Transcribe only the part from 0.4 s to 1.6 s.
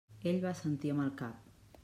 va assentir amb el cap.